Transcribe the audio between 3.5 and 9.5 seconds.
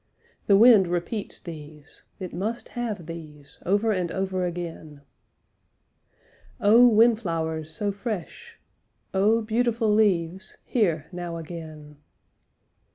over and over again. Oh, windflowers so fresh, Oh,